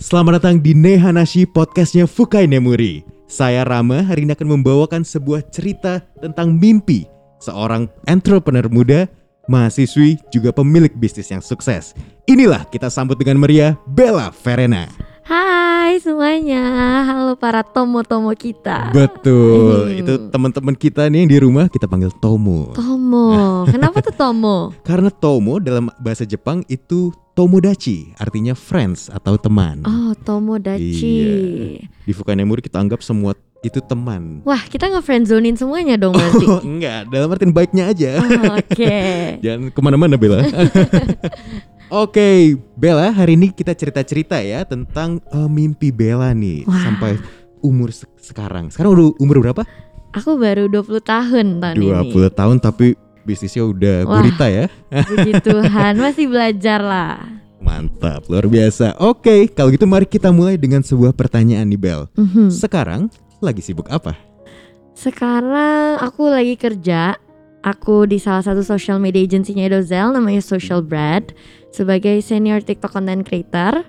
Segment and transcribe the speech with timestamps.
[0.00, 3.04] Selamat datang di Nehanashi podcastnya Fukai Nemuri.
[3.28, 7.04] Saya Rama hari ini akan membawakan sebuah cerita tentang mimpi
[7.36, 9.04] seorang entrepreneur muda,
[9.44, 11.92] mahasiswi juga pemilik bisnis yang sukses.
[12.24, 14.88] Inilah kita sambut dengan meriah Bella Verena.
[15.28, 16.62] Hai semuanya,
[17.02, 18.94] halo para tomo-tomo kita.
[18.94, 19.98] Betul, Hmm.
[19.98, 22.70] itu teman-teman kita nih yang di rumah kita panggil Tomo.
[22.70, 23.32] Tomo,
[23.74, 24.70] kenapa tuh Tomo?
[24.84, 29.82] Karena Tomo dalam bahasa Jepang itu Tomodachi, artinya friends atau teman.
[29.82, 31.00] Oh, Tomodachi.
[31.02, 31.34] Iya.
[32.04, 34.40] Di Fukai Nemuri kita anggap semua itu teman.
[34.44, 36.44] Wah, kita nge-friendzonin semuanya dong berarti.
[36.44, 38.20] Oh, enggak, dalam artian baiknya aja.
[38.20, 39.00] Oh, Oke.
[39.44, 40.44] Jangan ke mana-mana Bella.
[41.90, 46.78] Oke, Bella, hari ini kita cerita-cerita ya tentang eh, mimpi Bella nih Wah.
[46.80, 47.18] sampai
[47.60, 48.70] umur se- sekarang.
[48.70, 49.66] Sekarang udah umur berapa?
[50.14, 52.30] Aku baru 20 tahun tahun 20 ini.
[52.30, 54.22] tahun tapi bisnisnya udah Wah.
[54.22, 54.70] gurita ya.
[54.86, 57.26] Puji Tuhan, masih belajar lah.
[57.58, 58.94] Mantap, luar biasa.
[58.96, 62.06] Oke, kalau gitu mari kita mulai dengan sebuah pertanyaan nih Bel.
[62.14, 62.54] Mhm.
[62.54, 63.10] Sekarang
[63.42, 64.14] lagi sibuk apa?
[64.94, 67.18] Sekarang aku lagi kerja.
[67.60, 71.28] Aku di salah satu social media agency-nya Edozel namanya Social Brand
[71.70, 73.86] sebagai senior TikTok content creator.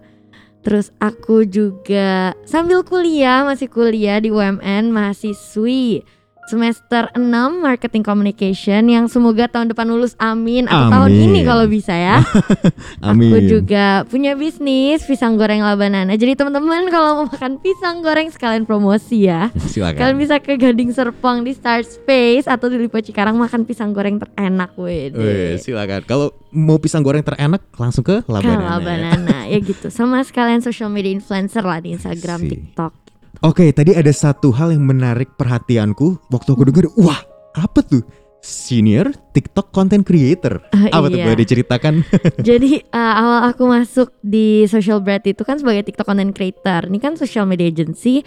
[0.61, 6.05] Terus aku juga sambil kuliah, masih kuliah di UMN mahasiswi
[6.49, 7.21] semester 6
[7.59, 11.25] marketing communication yang semoga tahun depan lulus amin atau tahun Amin.
[11.29, 12.19] ini kalau bisa ya.
[13.07, 13.31] Amin.
[13.31, 16.13] Aku juga punya bisnis pisang goreng labanana.
[16.13, 19.53] Jadi teman-teman kalau mau makan pisang goreng sekalian promosi ya.
[19.53, 20.13] Kalian Silakan.
[20.17, 24.73] bisa ke Gading Serpong di Star Space atau di Lipo Cikarang makan pisang goreng terenak
[24.75, 25.57] wede.
[25.57, 26.03] silakan.
[26.03, 28.77] Kalau mau pisang goreng terenak langsung ke Labanana.
[28.77, 29.87] Kalau banana ya gitu.
[29.87, 32.49] Sama sekalian social media influencer lah di Instagram, See.
[32.49, 33.10] TikTok.
[33.41, 36.93] Oke, tadi ada satu hal yang menarik perhatianku waktu aku denger.
[36.93, 37.25] Wah,
[37.57, 38.05] apa tuh?
[38.37, 40.61] Senior TikTok content creator.
[40.69, 41.25] Ah, Apa tuh iya.
[41.25, 42.05] boleh diceritakan?
[42.49, 46.85] Jadi uh, awal aku masuk di Social Bread itu kan sebagai TikTok content creator.
[46.85, 48.21] Ini kan social media agency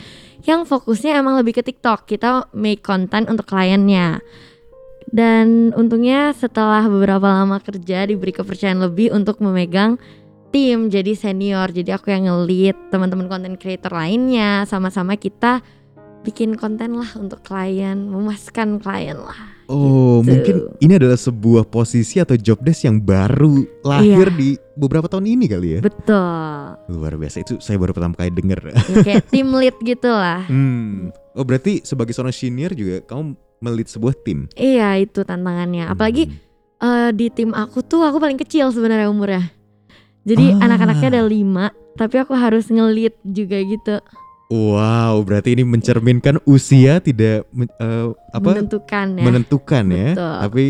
[0.51, 2.11] yang fokusnya emang lebih ke TikTok.
[2.11, 4.19] Kita make content untuk kliennya.
[5.15, 9.95] Dan untungnya setelah beberapa lama kerja diberi kepercayaan lebih untuk memegang
[10.55, 11.67] tim jadi senior.
[11.69, 15.59] Jadi aku yang nge-lead teman-teman content creator lainnya sama-sama kita
[16.23, 19.51] bikin konten lah untuk klien, memuaskan klien lah.
[19.65, 20.29] Oh, Gitu.
[20.29, 25.45] mungkin ini adalah sebuah posisi atau job desk yang baru lahir di beberapa tahun ini
[25.49, 25.81] kali ya.
[25.81, 26.79] Betul.
[26.93, 28.61] Luar biasa itu saya baru pertama kali denger.
[28.71, 30.45] Ya, kayak tim lead gitu lah.
[30.53, 31.11] hmm.
[31.35, 34.47] Oh, berarti sebagai seorang senior juga kamu melit sebuah tim.
[34.55, 35.89] Iya itu tantangannya.
[35.89, 36.29] Apalagi
[36.79, 37.09] Hmm.
[37.09, 39.49] eh, di tim aku tuh aku paling kecil sebenarnya umurnya.
[40.25, 40.65] Jadi Ah.
[40.65, 44.01] anak-anaknya ada lima, tapi aku harus ngelit juga gitu,
[44.49, 49.25] Wow, berarti ini mencerminkan usia tidak eh, apa menentukan ya.
[49.25, 50.35] menentukan ya, Betul.
[50.41, 50.65] tapi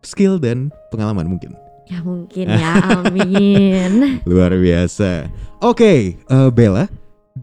[0.00, 1.56] skill dan pengalaman mungkin.
[1.84, 3.92] ya mungkin ya, amin.
[4.30, 5.28] Luar biasa.
[5.60, 6.88] Oke, eh, Bella,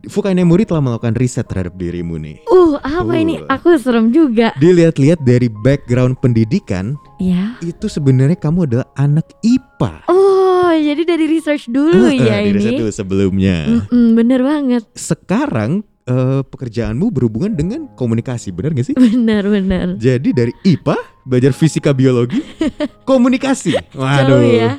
[0.03, 2.41] Fukai Nemuri telah melakukan riset terhadap dirimu nih.
[2.45, 3.37] Uh apa ini?
[3.37, 3.45] Uh.
[3.51, 4.49] Aku serem juga.
[4.55, 7.53] Dilihat-lihat dari background pendidikan, Ya.
[7.59, 10.07] itu sebenarnya kamu adalah anak IPA.
[10.07, 10.41] Oh
[10.71, 12.79] jadi dari research dulu Eh, ya riset ini.
[12.79, 13.57] dulu sebelumnya.
[13.67, 18.95] Mm-mm, bener banget, Sekarang eh, pekerjaanmu berhubungan dengan komunikasi, benar gak sih?
[18.97, 19.87] bener bener.
[19.95, 22.41] Jadi dari IPA belajar fisika biologi,
[23.05, 23.77] komunikasi.
[23.93, 24.33] Waduh.
[24.33, 24.71] Jauh ya.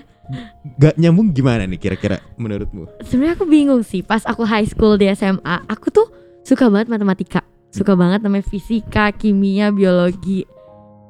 [0.79, 2.87] Gak nyambung gimana nih kira-kira menurutmu?
[3.03, 6.07] Sebenarnya aku bingung sih pas aku high school di SMA, aku tuh
[6.47, 7.43] suka banget matematika,
[7.75, 10.47] suka banget namanya fisika, kimia, biologi.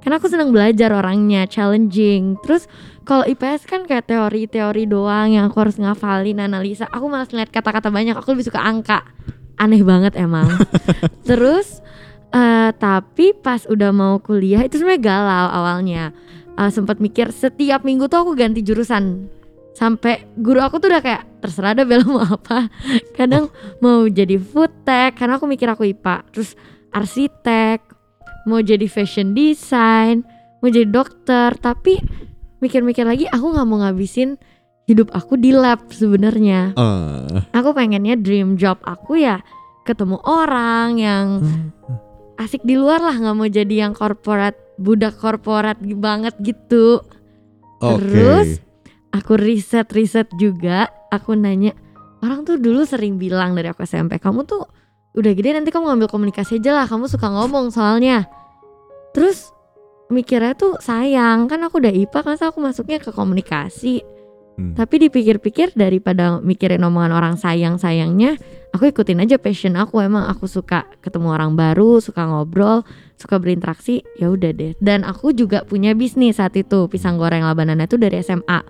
[0.02, 2.34] Karena aku senang belajar orangnya, challenging.
[2.42, 2.66] Terus
[3.06, 6.90] kalau IPS kan kayak teori-teori doang yang aku harus ngafalin, analisa.
[6.90, 9.06] Aku malas ngeliat kata-kata banyak, aku lebih suka angka.
[9.62, 10.50] Aneh banget emang.
[11.28, 11.78] Terus
[12.34, 16.10] eh, tapi pas udah mau kuliah itu sebenarnya galau awalnya.
[16.52, 19.28] Eh, sempat mikir setiap minggu tuh aku ganti jurusan.
[19.72, 22.68] Sampai guru aku tuh udah kayak terserah ada bela mau apa.
[23.18, 23.48] Kadang
[23.80, 26.52] mau jadi food tech karena aku mikir aku IPA terus
[26.92, 27.80] arsitek
[28.44, 30.20] mau jadi fashion design
[30.60, 31.56] mau jadi dokter.
[31.56, 31.96] Tapi
[32.60, 34.36] mikir-mikir lagi aku nggak mau ngabisin
[34.84, 36.76] hidup aku di lab sebenarnya.
[36.76, 39.40] Eh, aku pengennya dream job aku ya
[39.82, 41.26] ketemu orang yang
[42.38, 47.00] asik di luar lah nggak mau jadi yang korporat budak korporat banget gitu
[47.82, 47.98] Oke.
[47.98, 48.48] Terus
[49.10, 51.74] aku riset-riset juga, aku nanya
[52.22, 54.62] orang tuh dulu sering bilang dari aku SMP, kamu tuh
[55.18, 58.30] udah gede nanti kamu ngambil komunikasi aja lah, kamu suka ngomong soalnya.
[59.10, 59.50] Terus
[60.14, 63.98] mikirnya tuh sayang kan aku udah IPA kan aku masuknya ke komunikasi.
[64.52, 64.76] Hmm.
[64.76, 68.36] Tapi dipikir-pikir daripada mikirin omongan orang sayang-sayangnya,
[68.76, 70.04] aku ikutin aja passion aku.
[70.04, 72.84] Emang aku suka ketemu orang baru, suka ngobrol,
[73.16, 74.04] suka berinteraksi.
[74.20, 74.76] Ya udah deh.
[74.76, 78.60] Dan aku juga punya bisnis saat itu, pisang goreng labanana itu dari SMA.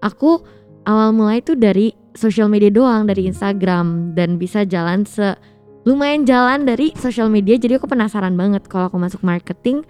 [0.00, 0.40] Aku
[0.88, 5.34] awal mulai tuh dari sosial media doang dari Instagram dan bisa jalan se
[5.84, 9.84] lumayan jalan dari sosial media jadi aku penasaran banget kalau aku masuk marketing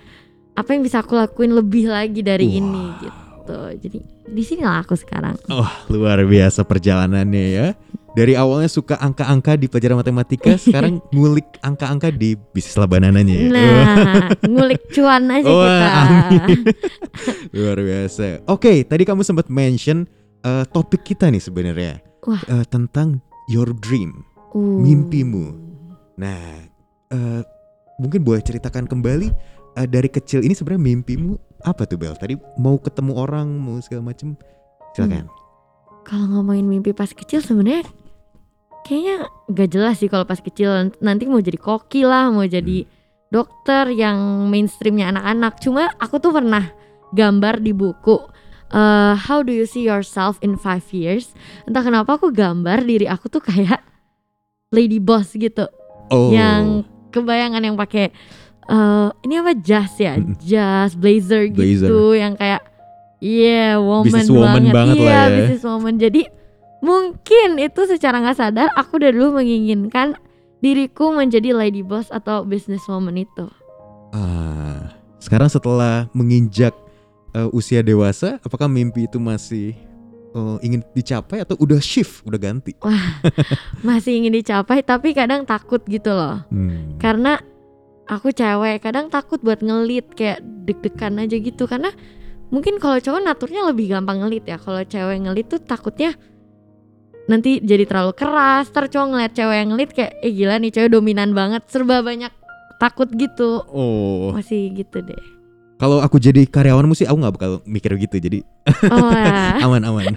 [0.57, 2.59] apa yang bisa aku lakuin lebih lagi dari Wow.
[2.59, 7.67] ini gitu jadi di sini lah aku sekarang Oh, luar biasa perjalanannya ya.
[8.15, 13.49] Dari awalnya suka angka-angka di pelajaran matematika, sekarang ngulik angka-angka di bisnis labanananya ya.
[13.51, 13.75] nah
[14.47, 16.55] ngulik cuan aja Wah, kita.
[17.59, 18.47] Luar biasa.
[18.47, 20.07] Oke, tadi kamu sempat mention
[20.41, 21.99] eh, topik kita nih sebenarnya.
[22.25, 23.19] Eh, tentang
[23.51, 24.23] your dream,
[24.55, 24.79] Uh.
[24.79, 25.51] mimpimu.
[26.15, 26.63] Nah,
[27.11, 27.43] eh,
[27.99, 29.29] mungkin boleh ceritakan kembali
[29.75, 32.13] eh, dari kecil ini sebenarnya mimpimu apa tuh Bel?
[32.15, 34.37] Tadi mau ketemu orang, mau segala macem.
[34.93, 35.27] Silakan.
[36.05, 37.83] kalau ngomongin mimpi pas kecil sebenarnya
[38.85, 40.69] kayaknya gak jelas sih kalau pas kecil
[41.01, 42.85] nanti mau jadi koki lah mau jadi
[43.27, 46.71] dokter yang mainstreamnya anak-anak cuma aku tuh pernah
[47.11, 48.21] gambar di buku
[48.71, 51.33] eh, how do you see yourself in five years
[51.65, 53.81] entah kenapa aku gambar diri aku tuh kayak
[54.71, 55.67] lady boss gitu
[56.13, 56.29] Oh.
[56.29, 58.13] yang kebayangan yang pakai
[58.67, 61.85] eh, ini apa jas ya jas blazer, Blazer.
[61.85, 62.63] gitu yang kayak
[63.19, 65.37] iya woman Businesswoman banget lah ya.
[65.39, 66.23] business woman jadi
[66.79, 70.13] mungkin itu secara nggak sadar aku dari dulu menginginkan
[70.59, 73.47] diriku menjadi lady boss atau business woman itu
[74.11, 76.71] Ah, sekarang setelah menginjak
[77.33, 79.75] eh, usia dewasa, apakah mimpi itu masih
[80.31, 82.79] eh, ingin dicapai atau udah shift, udah ganti?
[83.83, 86.95] masih ingin dicapai tapi kadang takut gitu loh Hmm.
[86.97, 87.43] karena
[88.05, 91.89] aku cewek kadang takut buat ngelit kayak deg-degan aja gitu karena
[92.53, 96.13] mungkin kalau cowok naturnya lebih gampang ngelit ya kalau cewek ngelit tuh takutnya
[97.25, 100.91] nanti jadi terlalu keras ntar cowok ngeliat cewek yang ngelit kayak eh gila nih cewek
[100.93, 102.33] dominan banget serba banyak
[102.77, 105.25] takut gitu Oh, masih gitu deh
[105.75, 108.17] kalau aku jadi karyawanmu sih, aku nggak bakal mikir gitu.
[108.23, 108.47] Jadi
[108.95, 109.59] oh ya.
[109.59, 110.17] aman-aman.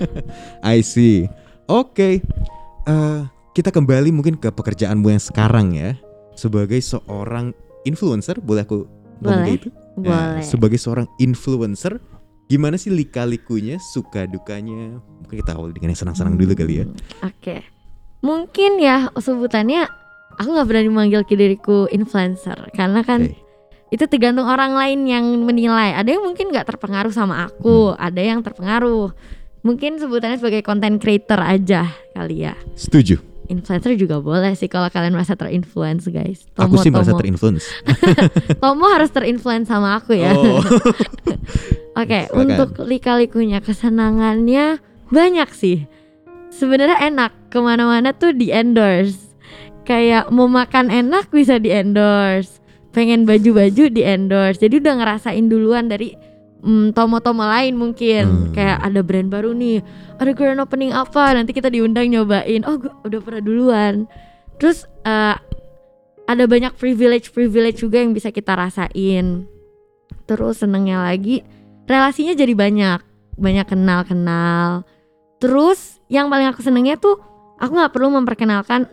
[0.64, 1.28] I see.
[1.68, 2.24] Oke,
[2.86, 3.20] Eh,
[3.50, 5.98] kita kembali mungkin ke pekerjaanmu yang sekarang ya,
[6.36, 7.50] sebagai seorang
[7.82, 8.38] influencer.
[8.38, 8.84] Boleh aku
[9.18, 9.44] ngomong Boleh.
[9.44, 9.68] kayak gitu?
[9.96, 11.98] Nah, boleh sebagai seorang influencer,
[12.46, 15.00] gimana sih lika-likunya, suka dukanya?
[15.24, 16.84] Mungkin kita awal dengan yang senang-senang dulu kali ya.
[16.84, 16.94] Hmm,
[17.26, 17.56] Oke.
[18.20, 19.88] Mungkin ya sebutannya
[20.36, 23.38] aku nggak berani manggil diriku influencer karena kan Oke.
[23.88, 25.94] itu tergantung orang lain yang menilai.
[25.94, 28.00] Ada yang mungkin nggak terpengaruh sama aku, Hmm.
[28.00, 29.14] ada yang terpengaruh.
[29.62, 32.54] Mungkin sebutannya sebagai content creator aja kali ya.
[32.78, 33.18] Setuju.
[33.46, 36.46] Influencer juga boleh sih kalau kalian merasa terinfluence guys.
[36.58, 37.20] aku sih merasa Tomo.
[37.22, 37.66] terinfluence.
[38.62, 40.34] Tomo harus terinfluence sama aku ya.
[40.34, 40.60] Oh.
[42.00, 42.36] Oke, Silakan.
[42.36, 45.88] untuk lika-likunya kesenangannya banyak sih.
[46.52, 49.32] Sebenarnya enak ke mana-mana tuh di endorse.
[49.86, 52.60] Kayak mau makan enak bisa di endorse.
[52.92, 54.60] Pengen baju-baju di endorse.
[54.60, 56.16] Jadi udah ngerasain duluan dari
[56.66, 58.24] mm, tomo-tomo lain mungkin.
[58.26, 58.52] Hmm.
[58.52, 59.78] Kayak ada brand baru nih,
[60.18, 62.66] ada grand opening apa, nanti kita diundang nyobain.
[62.66, 64.10] Oh, gua udah pernah duluan.
[64.58, 65.36] Terus eh,
[66.26, 69.46] ada banyak privilege-privilege juga yang bisa kita rasain.
[70.26, 71.46] Terus senengnya lagi
[71.86, 73.00] relasinya jadi banyak,
[73.38, 74.82] banyak kenal-kenal.
[75.38, 77.22] Terus yang paling aku senengnya tuh
[77.62, 78.90] aku nggak perlu memperkenalkan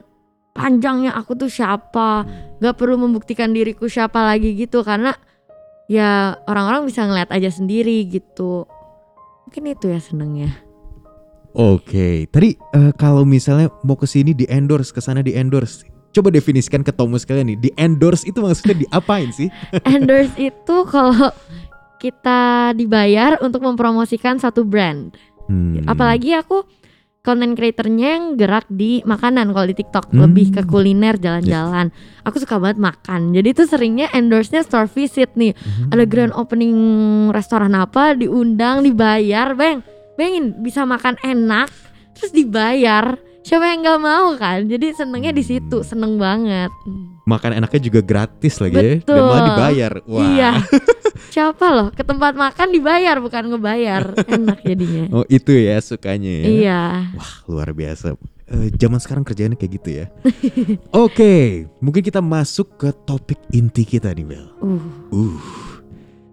[0.54, 2.24] panjangnya aku tuh siapa,
[2.62, 5.18] nggak perlu membuktikan diriku siapa lagi gitu karena
[5.94, 8.66] ya orang-orang bisa ngeliat aja sendiri gitu.
[9.46, 10.50] Mungkin itu ya senengnya.
[11.54, 15.86] Oke, tadi eh, kalau misalnya mau ke sini di endorse, ke sana di endorse.
[16.10, 17.60] Coba definisikan ke Tomo sekalian nih.
[17.62, 19.50] Di endorse itu maksudnya diapain sih?
[19.94, 21.34] Endorse itu kalau
[21.98, 25.14] kita dibayar untuk mempromosikan satu brand.
[25.50, 25.82] Hmm.
[25.90, 26.66] Apalagi aku
[27.24, 30.28] content creatornya yang gerak di makanan kalau di TikTok Hmm.
[30.28, 31.88] lebih ke kuliner jalan-jalan.
[32.28, 33.32] Aku suka banget makan.
[33.32, 35.56] Jadi tuh seringnya endorse-nya store visit nih.
[35.56, 35.96] Hmm.
[35.96, 36.76] Ada grand opening
[37.32, 39.88] restoran apa diundang dibayar, Bang.
[40.20, 41.72] Bayangin bisa makan enak
[42.12, 43.16] terus dibayar.
[43.44, 44.64] Siapa yang nggak mau kan?
[44.66, 45.88] Jadi senengnya di situ, Hmm.
[45.88, 46.72] seneng banget.
[47.28, 48.84] Makan enaknya juga gratis lagi ya.
[48.84, 49.24] Dan Betul.
[49.28, 49.92] malah dibayar.
[50.08, 50.24] Wah.
[50.24, 50.52] Iya.
[51.34, 54.16] Siapa loh ke tempat makan dibayar bukan ngebayar.
[54.28, 55.04] Enak jadinya.
[55.12, 56.46] Oh itu ya sukanya ya.
[56.48, 56.82] Iya.
[57.20, 58.16] Wah luar biasa.
[58.44, 60.06] Eh, zaman sekarang kerjaannya kayak gitu ya.
[61.04, 64.46] Oke, mungkin kita masuk ke topik inti kita nih Bel.
[64.60, 64.80] Uh.
[65.12, 65.38] Uh,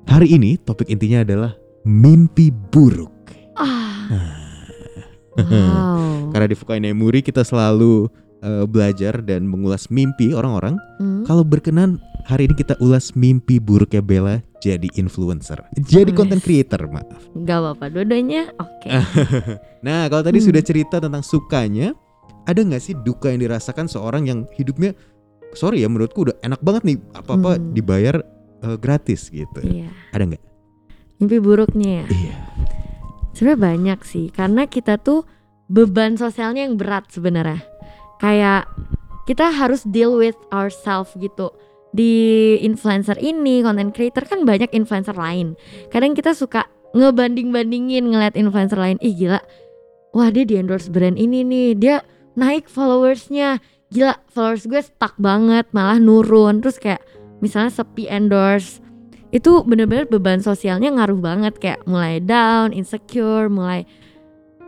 [0.05, 3.15] hari ini topik intinya adalah mimpi buruk.
[3.57, 4.40] Ah.
[5.35, 6.31] Wow.
[6.33, 8.11] Karena di Fukai Nemuri kita selalu
[8.41, 10.75] eh, belajar dan mengulas mimpi orang-orang.
[10.97, 11.23] Hmm.
[11.25, 16.17] Kalau berkenan hari ini kita ulas mimpi buruknya Bella jadi influencer, jadi Yes.
[16.17, 17.21] content creator maaf.
[17.35, 18.89] Gak apa-apa, dua-duanya oke.
[19.87, 20.47] Nah kalau tadi Hmm.
[20.53, 21.97] sudah cerita tentang sukanya,
[22.45, 24.93] ada nggak sih duka yang dirasakan seorang yang hidupnya,
[25.53, 27.73] sorry ya menurutku udah enak banget nih apa-apa Hmm.
[27.73, 28.21] dibayar
[28.61, 29.61] eh, gratis gitu.
[29.61, 29.89] Iya.
[30.13, 30.43] Ada nggak?
[31.19, 32.05] Mimpi buruknya ya.
[32.07, 32.35] Iya.
[33.33, 35.25] Sebenarnya banyak sih, karena kita tuh
[35.71, 37.63] beban sosialnya yang berat sebenarnya.
[38.19, 38.67] Kayak
[39.25, 41.55] kita harus deal with ourselves gitu.
[41.91, 45.59] Di influencer ini, content creator kan banyak influencer lain.
[45.91, 48.99] Kadang kita suka ngebanding-bandingin ngeliat influencer lain.
[48.99, 49.41] Ih gila,
[50.15, 51.97] wah dia di endorse brand ini nih, dia
[52.35, 53.63] naik followersnya.
[53.91, 56.63] Gila, followers gue stuck banget, malah nurun.
[56.63, 57.03] Terus kayak
[57.43, 58.79] misalnya sepi endorse,
[59.31, 61.55] itu bener-bener beban sosialnya ngaruh banget.
[61.59, 63.87] Kayak mulai down, insecure, mulai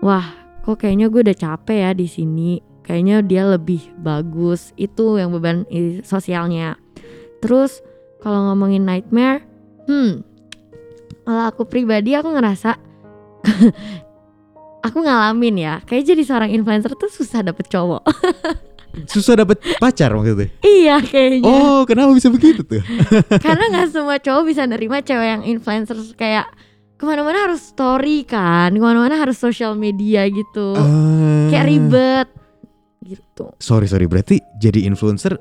[0.02, 2.52] wah kok kayaknya gue udah capek ya di sini.
[2.82, 4.74] Kayaknya dia lebih bagus.
[4.74, 5.66] Itu yang beban
[6.02, 6.78] sosialnya.
[7.42, 7.82] Terus
[8.22, 9.42] kalau ngomongin nightmare,
[9.90, 10.22] hmm,
[11.26, 12.78] kalau aku pribadi aku ngerasa
[14.86, 18.02] aku ngalamin ya, kayak jadi seorang influencer tuh susah dapet cowok.
[19.08, 20.48] Susah dapet pacar maksudnya.
[20.64, 21.46] iya kayaknya.
[21.46, 22.82] Oh, kenapa bisa begitu tuh?
[23.44, 26.48] Karena nggak semua cowok bisa nerima cewek yang influencer kayak
[27.00, 30.76] ke mana-mana harus story kan, ke mana-mana harus social media gitu.
[30.78, 31.50] Ah.
[31.50, 32.28] Kayak ribet
[33.02, 33.50] gitu.
[33.58, 35.34] Sorry sorry berarti jadi influencer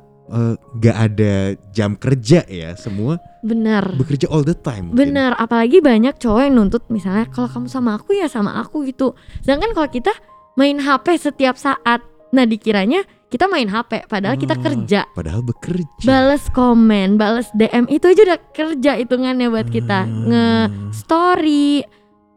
[0.80, 3.84] gak ada jam kerja ya semua Bener.
[4.00, 4.96] bekerja all the time.
[4.96, 9.12] Bener, apalagi banyak cowok yang nuntut misalnya kalau kamu sama aku ya sama aku gitu.
[9.44, 10.14] Sedangkan kalau kita
[10.56, 12.00] main HP setiap saat,
[12.32, 15.08] nah dikiranya kita main HP, padahal kita Oh, kerja.
[15.10, 16.04] Padahal bekerja.
[16.04, 20.04] Bales komen, bales DM itu aja udah kerja hitungannya buat kita.
[20.04, 20.28] Hmm.
[20.28, 20.48] Nge
[20.94, 21.88] story.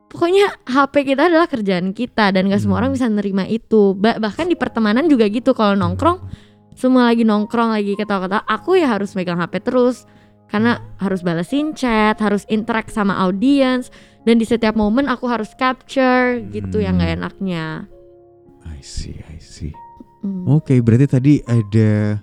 [0.06, 2.80] Pokoknya HP kita adalah kerjaan kita dan gak semua Hmm.
[2.80, 3.90] orang bisa nerima itu.
[3.92, 6.22] Ba- bahkan di pertemanan juga gitu kalau nongkrong
[6.72, 10.06] semua lagi nongkrong lagi ketawa-ketawa, aku ya harus megang HP terus
[10.46, 13.90] karena harus balesin chat, harus interact sama audience
[14.22, 17.18] dan di setiap momen aku harus capture gitu yang gak Hmm.
[17.18, 17.66] enaknya.
[18.64, 19.74] I see, I see.
[20.25, 22.16] Hmm, Oke, berarti tadi ada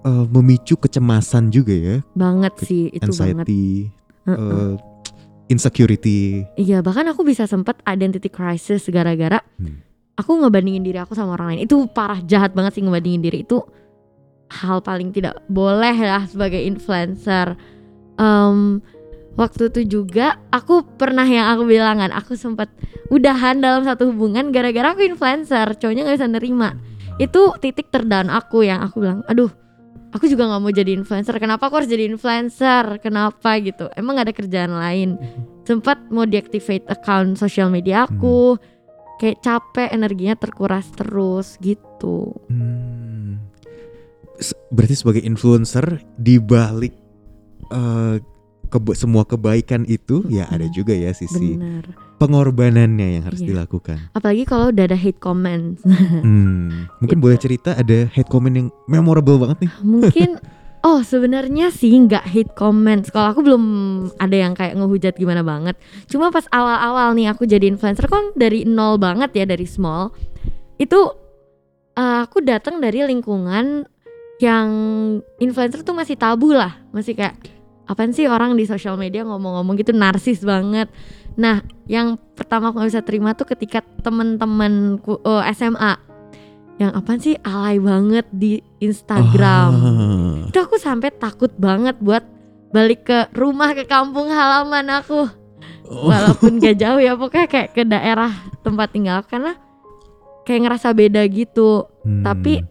[0.00, 3.42] eh, memicu kecemasan juga ya, banget sih itu banget.
[3.42, 3.90] anxiety,
[4.22, 4.38] Heeh.
[4.38, 4.74] eh,
[5.48, 6.46] insecurity.
[6.54, 9.82] Iya bahkan aku bisa sempet identity crisis gara-gara Hmm.
[10.14, 13.58] aku ngebandingin diri aku sama orang lain itu parah jahat banget sih ngebandingin diri itu
[14.46, 17.58] hal paling tidak boleh lah sebagai influencer.
[18.14, 18.78] Em,
[19.34, 22.70] waktu itu juga aku pernah yang aku bilang kan aku sempat
[23.10, 26.70] udahan dalam satu hubungan gara-gara aku influencer cowoknya nggak bisa nerima
[27.18, 29.50] itu titik terdown aku yang aku bilang aduh
[30.14, 31.34] aku juga nggak mau jadi influencer.
[31.42, 33.02] Kenapa aku harus jadi influencer?
[33.02, 33.58] Kenapa?
[33.58, 33.90] Gitu.
[33.98, 35.18] Emang ada kerjaan lain.
[35.66, 38.54] Sempat mau deactivate account sosial media aku.
[39.18, 42.30] Kayak capek energinya terkuras terus gitu.
[42.46, 43.42] Hmm.
[44.70, 46.94] Berarti sebagai influencer di balik
[47.74, 48.16] eh,
[48.70, 53.48] keba- semua kebaikan itu ya ada juga ya sisi bener pengorbanannya yang harus Iya.
[53.50, 53.98] dilakukan.
[54.10, 57.22] apalagi kalau udah ada hate comment Hmm, mungkin Gitu.
[57.22, 59.72] boleh cerita ada hate comment yang memorable banget nih.
[59.80, 60.30] mungkin
[60.86, 63.64] oh sebenarnya sih nggak hate comment kalau aku belum
[64.16, 65.74] ada yang kayak ngehujat gimana banget
[66.06, 70.12] cuma pas awal-awal nih aku jadi influencer kan dari nol banget ya dari small
[70.76, 71.00] itu
[71.94, 73.86] eh, aku datang dari lingkungan
[74.36, 74.68] yang
[75.38, 77.38] influencer tuh masih tabu lah masih kayak
[77.84, 80.88] apaan sih orang di sosial media ngomong-ngomong gitu narsis banget
[81.34, 86.14] nah yang pertama aku gak bisa terima tuh ketika temen-temenku oh, SMA
[86.74, 87.38] yang apaan sih?
[87.46, 89.70] Alay banget di Instagram.
[89.78, 90.50] Ah.
[90.50, 92.26] itu aku sampai takut banget buat
[92.74, 95.30] balik ke rumah ke kampung halaman aku.
[95.84, 96.08] Oh.
[96.08, 98.32] walaupun gak jauh ya pokoknya kayak ke daerah
[98.64, 99.52] tempat tinggal karena
[100.48, 101.84] kayak ngerasa beda gitu.
[102.00, 102.24] Hmm.
[102.24, 102.64] tapi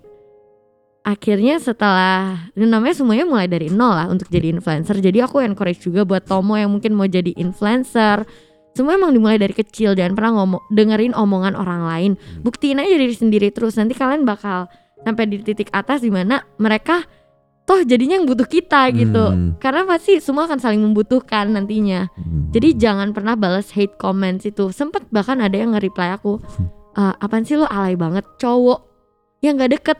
[1.03, 4.97] akhirnya setelah ini namanya semuanya mulai dari nol lah untuk jadi influencer.
[5.03, 8.23] Jadi aku encourage juga buat Tomo yang mungkin mau jadi influencer
[8.73, 12.11] semua emang dimulai dari kecil jangan pernah ngomong dengerin omongan orang lain.
[12.41, 14.65] Buktiin aja diri sendiri terus nanti kalian bakal
[14.99, 17.05] sampai di titik atas di mana mereka
[17.63, 19.23] toh jadinya yang butuh kita gitu.
[19.23, 19.55] Hmm.
[19.55, 22.09] karena pasti semua akan saling membutuhkan nantinya.
[22.11, 22.49] Hmm.
[22.49, 24.67] jadi jangan pernah balas hate comments itu.
[24.69, 26.41] Sempet bahkan ada yang nge-reply aku
[26.99, 28.83] "Eh, apaan sih lo alay banget cowok
[29.39, 29.97] yang gak deket.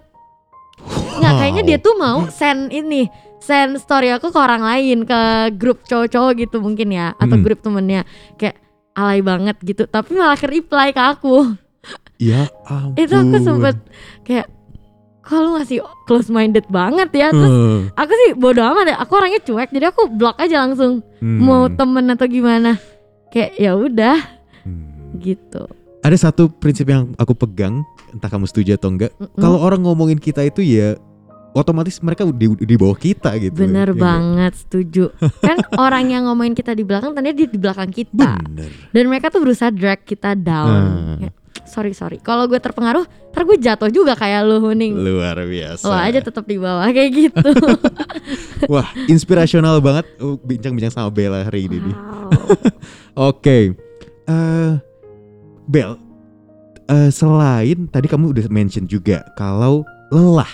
[1.14, 3.06] Nggak kayaknya dia tuh mau send ini
[3.38, 5.20] send story aku ke orang lain ke
[5.54, 7.44] grup cowok-cowok gitu mungkin ya atau Hmm.
[7.44, 8.08] grup temennya.
[8.36, 8.63] Kayak
[8.94, 11.58] alay banget gitu tapi malah ke reply ke aku
[12.16, 12.96] Ya ampun.
[13.02, 13.76] itu aku sempet
[14.22, 14.48] kayak
[15.20, 19.12] kok lu masih close minded banget ya terus Eh, aku sih bodo amat ya aku
[19.14, 21.40] orangnya cuek jadi aku blok aja langsung hmm.
[21.40, 22.76] mau temen atau gimana
[23.30, 24.18] kayak ya udah
[24.64, 25.20] Hmm.
[25.20, 25.68] gitu
[26.00, 27.80] Ada satu prinsip yang aku pegang,
[28.12, 29.16] entah kamu setuju atau enggak.
[29.16, 29.40] Mm-mm.
[29.40, 31.00] Kalau orang ngomongin kita itu ya
[31.54, 33.54] otomatis mereka di, di bawah kita gitu.
[33.56, 35.14] bener Ya banget setuju
[35.46, 38.70] kan orang yang ngomongin kita di belakang tadinya dia di belakang kita Bener.
[38.90, 41.22] dan mereka tuh berusaha drag kita down.
[41.22, 41.34] Kayak,
[41.64, 45.90] sorry sorry kalau gue terpengaruh ntar gue jatuh juga kayak lu huning Luar biasa.
[45.90, 47.50] lo aja tetap di bawah kayak gitu
[48.72, 52.30] Wah, inspirasional banget uh, bincang-bincang sama Bella hari ini wow.
[53.34, 53.74] Oke.
[54.24, 54.72] Eh
[55.64, 55.96] Bel,
[56.92, 60.50] eh, selain tadi kamu udah mention juga kalau lelah,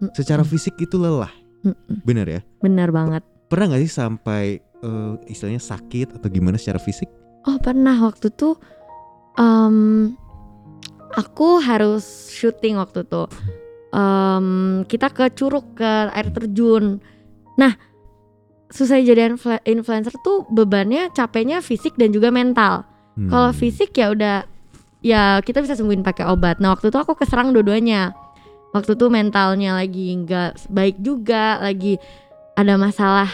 [0.00, 0.16] Mm-mm.
[0.16, 1.30] secara fisik itu lelah,
[1.60, 2.00] Mm-mm.
[2.02, 2.40] bener ya?
[2.64, 3.22] Benar banget.
[3.52, 7.06] Pernah nggak sih sampai eh, istilahnya sakit atau gimana secara fisik?
[7.44, 8.56] Oh pernah waktu tuh
[9.36, 10.12] em,
[11.12, 13.28] aku harus syuting waktu tuh.
[13.90, 14.46] Em,
[14.88, 17.00] kita ke curug ke air terjun.
[17.60, 17.74] Nah
[18.70, 22.86] susah jadi influ- influencer tuh bebannya capeknya fisik dan juga mental.
[23.18, 23.28] Hmm.
[23.28, 24.46] Kalau fisik ya udah
[25.02, 26.62] ya kita bisa sembuhin pakai obat.
[26.62, 28.14] Nah waktu itu aku keserang dua-duanya.
[28.70, 31.98] Waktu itu mentalnya lagi nggak baik juga, lagi
[32.54, 33.30] ada masalah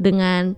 [0.00, 0.56] dengan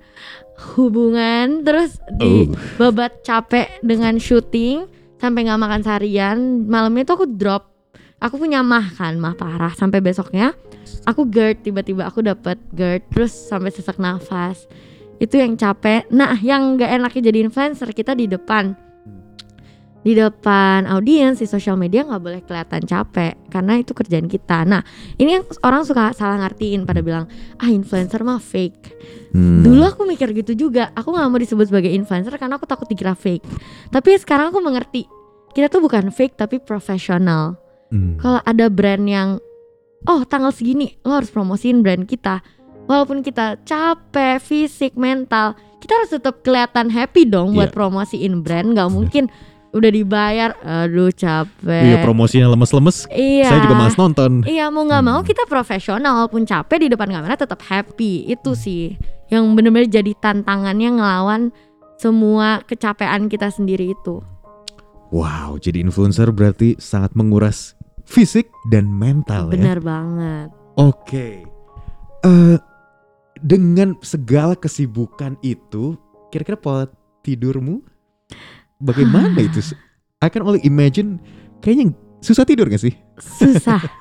[0.75, 2.55] hubungan, terus di Oh.
[2.79, 4.87] babat capek dengan syuting
[5.19, 6.39] sampai nggak makan seharian.
[6.71, 7.75] Malamnya tuh aku drop.
[8.23, 10.55] Aku punya mah kan, mah parah sampai besoknya.
[11.05, 14.71] Aku GERD tiba-tiba aku dapat GERD terus sampai sesak nafas.
[15.19, 16.07] Itu yang capek.
[16.15, 18.84] Nah, yang nggak enaknya jadi influencer kita di depan
[20.05, 24.69] di depan audiens di sosial media nggak boleh kelihatan capek karena itu kerjaan kita.
[24.69, 24.85] Nah
[25.17, 27.25] ini yang orang suka salah ngertiin pada bilang
[27.57, 28.93] ah influencer mah fake.
[29.33, 29.65] Hmm.
[29.65, 30.93] Dulu aku mikir gitu juga.
[30.93, 33.49] Aku nggak mau disebut sebagai influencer karena aku takut dikira fake.
[33.89, 35.09] Tapi sekarang aku mengerti
[35.57, 37.57] kita tuh bukan fake tapi profesional.
[37.89, 38.21] Hmm.
[38.21, 39.41] Kalau ada brand yang
[40.05, 42.45] oh tanggal segini lo harus promosiin brand kita.
[42.85, 47.77] Walaupun kita capek fisik mental, kita harus tetap kelihatan happy dong buat Iya.
[47.81, 48.77] promosiin brand.
[48.77, 49.33] Gak mungkin
[49.75, 51.83] udah dibayar, aduh capek.
[51.91, 53.11] Iya promosinya lemes-lemes.
[53.11, 53.51] Iya.
[53.51, 54.47] Saya juga malas nonton.
[54.47, 55.29] Iya mau nggak mau Hmm.
[55.29, 58.95] kita profesional walaupun capek di depan kamera tetap happy itu sih
[59.35, 61.43] yang bener-bener jadi tantangannya ngelawan
[61.99, 64.23] semua kecapean kita sendiri itu.
[65.11, 67.75] Wow, jadi influencer berarti sangat menguras
[68.07, 69.59] fisik dan mental ya.
[69.59, 70.49] Bener banget.
[70.79, 71.43] Oke.
[72.23, 72.57] Eh
[73.39, 75.99] dengan segala kesibukan itu,
[76.31, 76.85] kira-kira pola
[77.23, 77.83] tidurmu
[78.81, 79.75] bagaimana itu?
[80.23, 81.21] I can only imagine
[81.61, 81.93] kayaknya
[82.25, 82.95] susah tidur gak sih?
[83.21, 83.83] Susah.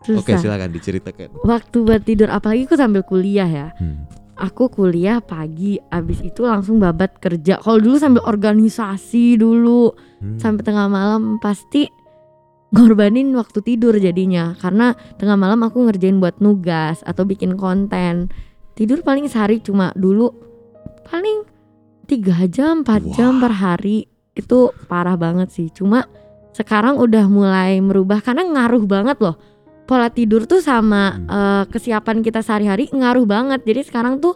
[0.00, 0.24] Susah.
[0.24, 1.28] Oke, silakan diceritakan.
[1.44, 3.68] Waktu buat tidur apalagi aku sambil kuliah ya.
[3.76, 4.08] Hmm.
[4.40, 7.60] Aku kuliah pagi, abis itu langsung babat kerja.
[7.60, 10.40] Kalau dulu sambil organisasi dulu, Hmm.
[10.40, 11.88] sampai tengah malam pasti
[12.70, 18.30] ngorbanin waktu tidur jadinya karena tengah malam aku ngerjain buat nugas atau bikin konten
[18.78, 20.30] tidur paling sehari cuma dulu
[21.10, 21.42] paling
[22.06, 23.48] tiga jam 4 jam Wah.
[23.48, 24.06] per hari
[24.40, 26.08] itu parah banget sih cuma
[26.50, 29.36] sekarang udah mulai merubah karena ngaruh banget loh
[29.84, 31.26] pola tidur tuh sama Hmm.
[31.26, 34.34] eh, kesiapan kita sehari-hari ngaruh banget jadi sekarang tuh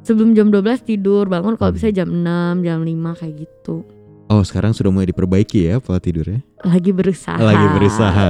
[0.00, 1.78] sebelum jam 12 tidur bangun kalau Hmm.
[1.78, 3.82] bisa jam 6 jam 5 kayak gitu
[4.28, 6.44] Oh, sekarang sudah mulai diperbaiki ya pola tidurnya.
[6.60, 7.40] lagi berusaha.
[7.40, 8.28] Lagi berusaha.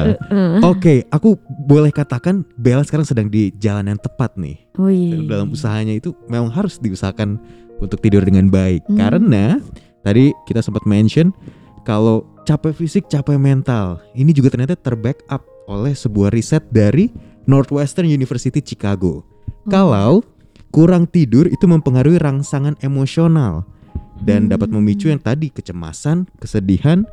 [0.63, 4.63] Oke, aku boleh katakan Bella sekarang sedang di jalan yang tepat nih.
[4.79, 5.27] Iya.
[5.27, 7.43] dalam usahanya itu memang harus diusahakan
[7.83, 8.95] untuk tidur dengan baik Hmm.
[8.95, 9.59] karena
[10.09, 11.37] tadi kita sempat mention
[11.85, 17.13] kalau capek fisik capek mental ini juga ternyata terbackup oleh sebuah riset dari
[17.45, 19.69] Northwestern University Chicago Oh.
[19.69, 20.13] kalau
[20.73, 23.69] kurang tidur itu mempengaruhi rangsangan emosional
[24.25, 24.57] dan Hmm.
[24.57, 27.05] dapat memicu yang tadi kecemasan kesedihan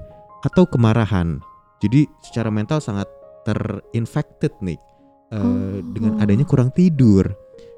[0.47, 1.43] atau kemarahan
[1.83, 3.11] jadi secara mental sangat
[3.43, 4.79] terinfected nih
[5.35, 5.83] Oh.
[5.91, 7.27] dengan adanya kurang tidur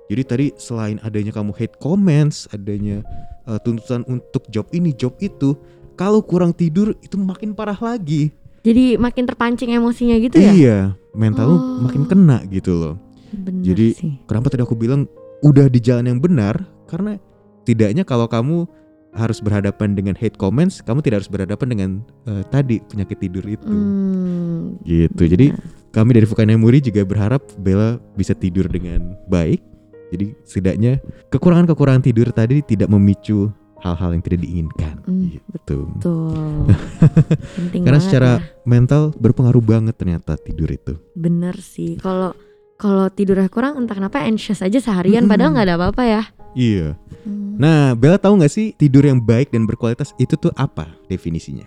[0.08, 3.04] jadi tadi selain adanya kamu hate comments, adanya
[3.48, 5.56] uh, tuntutan untuk job ini, job itu,
[5.96, 8.30] kalau kurang tidur itu makin parah lagi.
[8.62, 10.52] Jadi makin terpancing emosinya gitu ya?
[10.52, 10.78] Iya,
[11.16, 11.88] mental Oh.
[11.88, 12.96] makin kena gitu loh.
[13.32, 14.14] Bener Jadi, sih.
[14.28, 15.08] Kenapa tadi aku bilang
[15.40, 16.68] udah di jalan yang benar?
[16.88, 17.16] Karena
[17.64, 18.68] tidaknya kalau kamu
[19.16, 21.90] harus berhadapan dengan hate comments, kamu tidak harus berhadapan dengan
[22.28, 23.66] uh, tadi penyakit tidur itu.
[23.66, 25.24] Hmm, Gitu.
[25.26, 25.64] Jadi bener.
[25.96, 29.64] kami dari Fukai Muri juga berharap Bella bisa tidur dengan baik.
[30.08, 33.52] Jadi setidaknya kekurangan-kekurangan tidur tadi tidak memicu
[33.84, 34.96] hal-hal yang tidak diinginkan.
[35.06, 35.86] Hmm, gitu.
[36.00, 36.66] Betul.
[37.60, 38.46] Penting Karena secara ya.
[38.66, 40.98] mental berpengaruh banget ternyata tidur itu.
[41.14, 42.00] bener sih.
[42.02, 42.34] Kalau
[42.78, 45.32] kalau tidurnya kurang entah kenapa anxious aja seharian Mm-mm.
[45.34, 46.24] padahal nggak ada apa-apa ya.
[46.58, 46.88] Iya.
[47.26, 47.58] Hmm.
[47.58, 51.66] Nah, Bella tahu nggak sih tidur yang baik dan berkualitas itu tuh apa definisinya?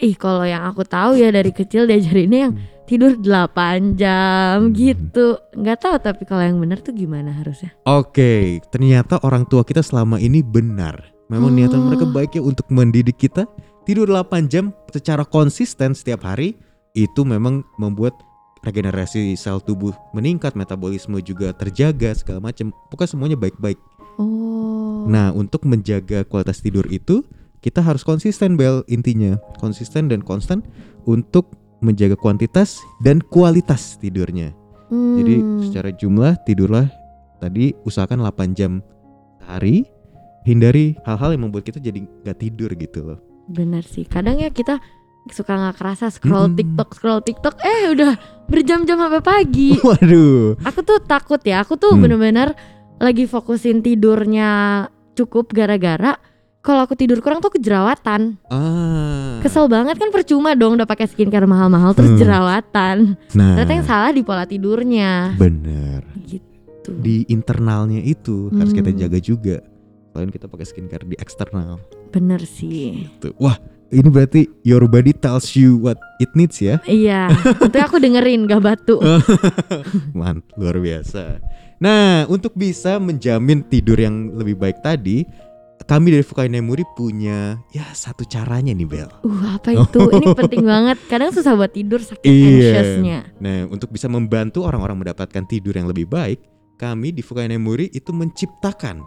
[0.00, 2.54] Ih, kalau yang aku tahu ya dari kecil diajarinnya yang
[2.88, 4.74] tidur 8 jam Hmm.
[4.74, 5.36] gitu.
[5.52, 7.70] Nggak tahu tapi kalau yang bener tuh gimana harusnya?
[7.84, 11.12] Oke, ternyata orang tua kita selama ini benar.
[11.28, 11.86] Memang niatan Oh.
[11.88, 13.44] mereka baik ya untuk mendidik kita
[13.84, 16.56] tidur 8 jam secara konsisten setiap hari
[16.92, 18.12] itu memang membuat
[18.62, 22.70] regenerasi sel tubuh meningkat, metabolisme juga terjaga segala macam.
[22.92, 23.80] Pokoknya semuanya baik-baik.
[24.20, 25.08] Oh.
[25.08, 27.24] Nah, untuk menjaga kualitas tidur itu
[27.62, 29.38] kita harus konsisten Bel intinya.
[29.56, 30.60] Konsisten dan konstan
[31.06, 34.50] untuk menjaga kuantitas dan kualitas tidurnya.
[34.92, 35.62] Jadi Hmm.
[35.64, 36.84] secara jumlah tidurlah
[37.38, 38.82] tadi usahakan 8 jam
[39.40, 39.88] sehari.
[40.42, 43.18] Hindari hal-hal yang membuat kita jadi nggak tidur gitu loh.
[43.46, 44.02] Bener sih.
[44.02, 44.82] Kadang ya kita
[45.30, 46.58] suka nggak kerasa scroll Mm-mm.
[46.58, 48.18] TikTok scroll TikTok eh udah
[48.50, 50.58] berjam-jam sampai pagi Waduh.
[50.66, 52.02] aku tuh takut ya aku tuh Hmm.
[52.02, 52.58] bener-bener
[52.98, 54.50] lagi fokusin tidurnya
[55.14, 56.18] cukup gara-gara
[56.62, 59.38] kalau aku tidur kurang tuh kejerawatan Ah.
[59.38, 62.20] kesel banget kan percuma dong udah pakai skincare mahal-mahal terus Hmm.
[62.20, 62.96] jerawatan
[63.32, 66.06] Nah, ternyata yang salah di pola tidurnya bener.
[66.22, 68.98] gitu Di internalnya itu harus kita Hmm.
[69.00, 69.56] jaga juga.
[70.08, 71.78] Selain kita pakai skincare di eksternal.
[72.08, 73.32] bener sih Tuh.
[73.38, 73.56] Wah,
[73.88, 76.76] ini berarti your body tells you what it needs ya.
[76.84, 79.00] iya itu aku dengerin gak batu
[80.12, 81.40] Mant, luar biasa.
[81.78, 85.24] Nah, untuk bisa menjamin tidur yang lebih baik tadi,
[85.82, 89.08] kami dari Fukai Nemuri punya ya satu caranya nih Bel.
[89.22, 92.48] uh apa itu ini penting banget kadang susah buat tidur saking Iya.
[92.54, 96.38] anxiousnya Nah, untuk bisa membantu orang-orang mendapatkan tidur yang lebih baik,
[96.76, 99.02] kami di Fukai Nemuri itu menciptakan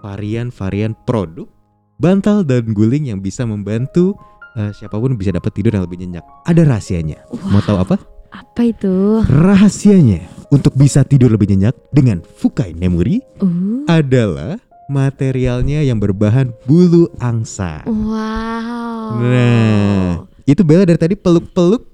[0.00, 1.48] varian-varian produk
[1.96, 4.12] bantal dan guling yang bisa membantu
[4.54, 6.24] eh, siapa pun bisa dapat tidur yang lebih nyenyak.
[6.44, 7.24] Ada rahasianya.
[7.48, 7.96] Mau tahu apa?
[8.34, 15.96] apa itu Rahasianya untuk bisa tidur lebih nyenyak dengan Fukai Nemuri uh adalah materialnya yang
[15.96, 17.80] berbahan bulu angsa.
[17.84, 20.04] wow Nah,
[20.44, 21.86] itu Bella dari tadi peluk-peluk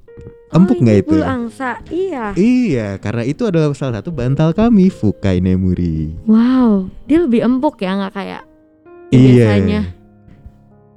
[0.50, 1.10] empuk oh, nggak ini itu?
[1.12, 6.10] bulu angsa iya Iya, karena itu adalah salah satu bantal kami Fukai Nemuri.
[6.24, 8.42] wow dia lebih empuk ya nggak kayak
[9.10, 9.46] Iya.
[9.46, 9.80] biasanya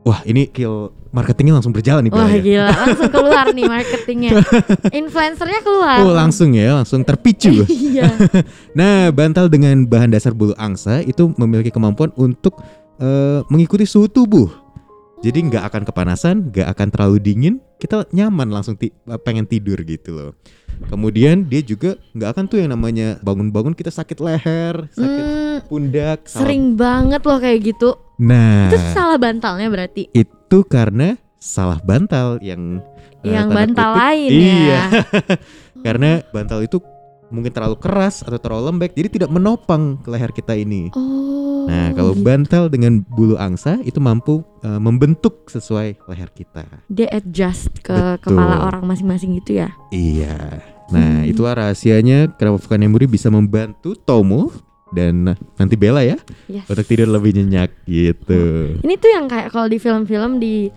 [0.03, 2.41] Wah, ini kill marketingnya langsung berjalan nih Wah ya.
[2.41, 4.31] gila langsung keluar nih marketingnya
[4.99, 7.63] Influencernya keluar Oh, langsung ya, langsung terpicu.
[7.69, 8.11] Iya
[8.73, 12.59] Nah, bantal dengan bahan dasar bulu angsa itu memiliki kemampuan untuk
[12.97, 14.51] eh, mengikuti suhu tubuh.
[15.19, 18.91] Jadi nggak akan kepanasan, nggak akan terlalu dingin, kita nyaman langsung ti-
[19.23, 20.31] pengen tidur gitu loh.
[20.83, 26.27] Kemudian dia juga nggak akan tuh yang namanya bangun-bangun kita sakit leher, sakit Hmm, pundak.
[26.27, 32.77] Sering banget loh kayak gitu Nah, Itu salah bantalnya berarti itu karena salah bantal yang
[33.21, 34.53] eh, Yang tanda bantal kutip- lain iya.
[34.61, 34.83] ya
[35.85, 36.77] karena bantal itu
[37.27, 40.93] mungkin terlalu keras atau terlalu lembek, jadi tidak menopang ke leher kita ini.
[40.93, 42.27] Oh Nah, kalau gitu.
[42.27, 46.67] bantal dengan bulu angsa itu mampu uh, membentuk sesuai leher kita.
[46.91, 48.35] Dia adjust ke Betul.
[48.35, 50.59] kepala orang masing-masing gitu ya Iya.
[50.91, 51.25] Nah, Hmm.
[51.25, 54.51] itulah rahasianya kenapa Fukan Emuri bisa membantu Tomo
[54.93, 56.69] dan nanti Bella ya yes.
[56.69, 58.77] untuk tidur lebih nyenyak gitu.
[58.79, 60.69] Ini tuh yang kayak kalau di film-film di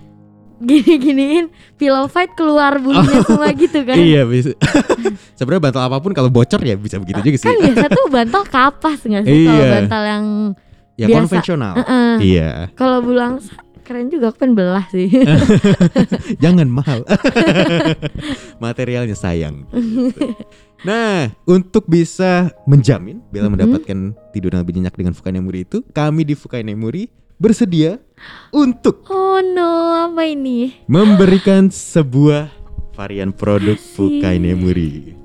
[0.57, 4.57] gini-giniin pillow fight keluar bulunya semua gitu kan Iya, bisa.
[5.39, 7.49] Sebenarnya bantal apa pun kalau bocor ya bisa begitu juga sih.
[7.53, 9.73] Kan biasa tuh bantal kapas nggak sih Kalau Iya.
[9.77, 10.25] bantal yang
[10.97, 11.19] ya biasa.
[11.21, 11.75] konvensional.
[11.77, 12.13] Heeh.
[12.25, 12.51] Iya.
[12.73, 13.37] Kalau bulang
[13.85, 15.07] keren juga aku pengen belah sih
[16.43, 17.05] Jangan mahal.
[18.65, 19.69] Materialnya sayang.
[20.87, 23.55] Nah, untuk bisa menjamin Bella Mhm.
[23.59, 23.99] mendapatkan
[24.31, 27.99] tidur yang lebih nyenyak dengan Fukai Nemuri itu, kami di Fukai Nemuri bersedia
[28.49, 29.73] untuk Oh no
[30.07, 32.49] apa ini memberikan sebuah
[32.95, 33.93] varian produk Asik.
[33.93, 35.19] Fukai Nemuri.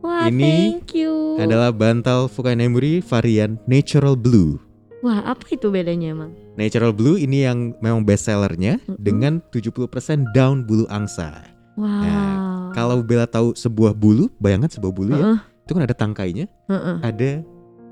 [0.00, 4.60] Wah Ini thank you Adalah bantal Fukai Nemuri varian Natural Blue.
[5.00, 8.96] Wah apa itu bedanya emang Natural Blue ini yang memang best sellernya Mhm.
[9.00, 11.40] dengan 70% down bulu angsa.
[11.74, 16.46] Wow Kalau Bella tahu sebuah bulu, bayangkan sebuah bulu ya, Heeh, itu kan ada tangkainya,
[16.68, 16.96] heeh.
[17.02, 17.30] ada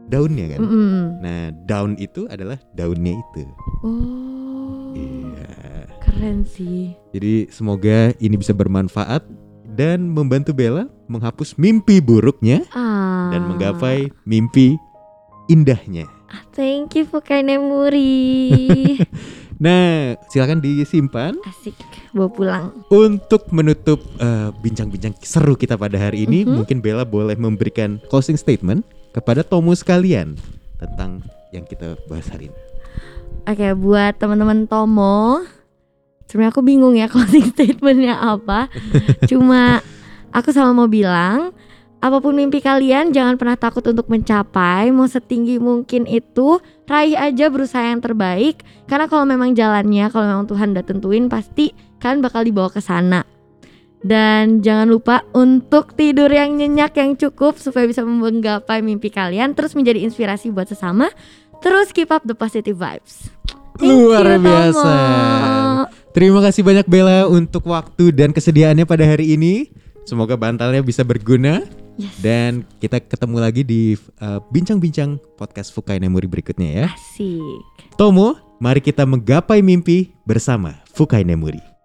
[0.08, 0.60] daunnya kan.
[0.64, 0.98] Mm-mm.
[1.20, 3.44] Nah, daun itu adalah daunnya itu.
[3.84, 5.84] Oh Iya.
[6.00, 9.20] keren sih Jadi semoga ini bisa bermanfaat
[9.68, 13.28] dan membantu Bella menghapus mimpi buruknya ah.
[13.30, 14.74] dan menggapai mimpi
[15.46, 16.08] indahnya.
[16.28, 18.98] Ah, Thank you Fukai Nemuri
[19.58, 21.74] Nah, silakan disimpan Asik
[22.14, 26.46] bawa pulang untuk menutup eh, bincang-bincang seru kita pada hari ini.
[26.46, 26.62] Mhm.
[26.62, 30.38] Mungkin Bella boleh memberikan closing statement kepada Tomo sekalian
[30.78, 32.58] tentang yang kita bahas hari ini.
[33.48, 35.40] Oke buat teman-teman Tomo
[36.28, 38.68] Sebenarnya aku bingung ya closing statementnya apa
[39.30, 39.80] Cuma
[40.30, 41.56] aku sama mau bilang
[41.98, 47.50] Apa pun mimpi kalian jangan pernah takut untuk mencapai Mau setinggi mungkin itu Raih aja
[47.50, 52.46] berusaha yang terbaik Karena kalau memang jalannya Kalau memang Tuhan udah tentuin Pasti kalian bakal
[52.46, 53.26] dibawa ke sana
[53.98, 59.74] dan jangan lupa untuk tidur yang nyenyak yang cukup supaya bisa menggapai mimpi kalian terus
[59.74, 61.10] menjadi inspirasi buat sesama.
[61.58, 63.26] Terus keep up the positive vibes.
[63.78, 64.46] Thank Luar you, Tomo.
[64.46, 64.94] biasa.
[66.14, 69.66] Terima kasih banyak Bella untuk waktu dan kesediaannya pada hari ini.
[70.06, 71.66] Semoga bantalnya bisa berguna
[71.98, 72.14] Yes.
[72.22, 76.86] dan kita ketemu lagi di uh, bincang-bincang podcast Fukai Nemuri berikutnya ya.
[76.94, 77.62] Asik.
[77.98, 81.77] Tomo, mari kita menggapai mimpi bersama Fukai Nemuri.